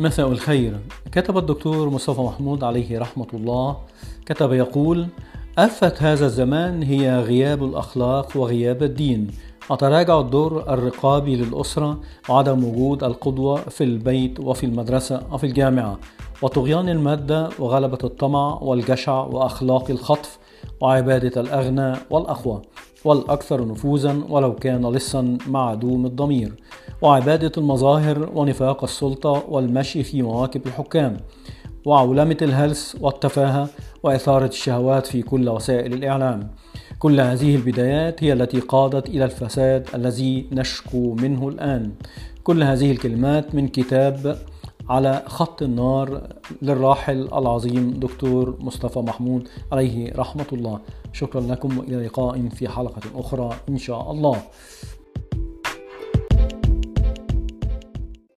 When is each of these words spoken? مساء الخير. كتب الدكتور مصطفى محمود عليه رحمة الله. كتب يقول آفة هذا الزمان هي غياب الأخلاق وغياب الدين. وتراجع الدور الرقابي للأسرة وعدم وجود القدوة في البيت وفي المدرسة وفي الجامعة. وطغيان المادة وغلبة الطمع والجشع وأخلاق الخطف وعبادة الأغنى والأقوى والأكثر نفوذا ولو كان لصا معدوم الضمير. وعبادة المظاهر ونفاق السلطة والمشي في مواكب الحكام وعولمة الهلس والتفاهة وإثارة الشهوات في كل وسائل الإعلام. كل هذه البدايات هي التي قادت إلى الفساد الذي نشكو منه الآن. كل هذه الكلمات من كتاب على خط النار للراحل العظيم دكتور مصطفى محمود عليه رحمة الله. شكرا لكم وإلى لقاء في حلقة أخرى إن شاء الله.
مساء 0.00 0.28
الخير. 0.28 0.80
كتب 1.12 1.38
الدكتور 1.38 1.90
مصطفى 1.90 2.20
محمود 2.20 2.64
عليه 2.64 2.98
رحمة 2.98 3.26
الله. 3.34 3.76
كتب 4.26 4.52
يقول 4.52 5.06
آفة 5.58 5.94
هذا 5.98 6.26
الزمان 6.26 6.82
هي 6.82 7.20
غياب 7.20 7.64
الأخلاق 7.64 8.36
وغياب 8.36 8.82
الدين. 8.82 9.30
وتراجع 9.70 10.20
الدور 10.20 10.72
الرقابي 10.72 11.36
للأسرة 11.36 12.00
وعدم 12.28 12.64
وجود 12.64 13.04
القدوة 13.04 13.56
في 13.56 13.84
البيت 13.84 14.40
وفي 14.40 14.66
المدرسة 14.66 15.22
وفي 15.32 15.46
الجامعة. 15.46 15.98
وطغيان 16.42 16.88
المادة 16.88 17.48
وغلبة 17.58 17.98
الطمع 18.04 18.58
والجشع 18.62 19.24
وأخلاق 19.24 19.90
الخطف 19.90 20.38
وعبادة 20.80 21.40
الأغنى 21.40 21.96
والأقوى 22.10 22.62
والأكثر 23.04 23.68
نفوذا 23.68 24.22
ولو 24.28 24.54
كان 24.54 24.92
لصا 24.92 25.38
معدوم 25.46 26.06
الضمير. 26.06 26.52
وعبادة 27.02 27.52
المظاهر 27.58 28.30
ونفاق 28.34 28.82
السلطة 28.84 29.44
والمشي 29.48 30.02
في 30.02 30.22
مواكب 30.22 30.66
الحكام 30.66 31.16
وعولمة 31.84 32.36
الهلس 32.42 32.96
والتفاهة 33.00 33.68
وإثارة 34.02 34.46
الشهوات 34.46 35.06
في 35.06 35.22
كل 35.22 35.48
وسائل 35.48 35.92
الإعلام. 35.94 36.50
كل 36.98 37.20
هذه 37.20 37.56
البدايات 37.56 38.24
هي 38.24 38.32
التي 38.32 38.60
قادت 38.60 39.08
إلى 39.08 39.24
الفساد 39.24 39.88
الذي 39.94 40.46
نشكو 40.52 41.14
منه 41.14 41.48
الآن. 41.48 41.92
كل 42.44 42.62
هذه 42.62 42.90
الكلمات 42.90 43.54
من 43.54 43.68
كتاب 43.68 44.38
على 44.88 45.22
خط 45.26 45.62
النار 45.62 46.22
للراحل 46.62 47.28
العظيم 47.32 47.90
دكتور 47.90 48.56
مصطفى 48.60 48.98
محمود 48.98 49.48
عليه 49.72 50.12
رحمة 50.16 50.46
الله. 50.52 50.80
شكرا 51.12 51.40
لكم 51.40 51.78
وإلى 51.78 52.06
لقاء 52.06 52.48
في 52.48 52.68
حلقة 52.68 53.02
أخرى 53.14 53.50
إن 53.68 53.78
شاء 53.78 54.10
الله. 54.10 54.36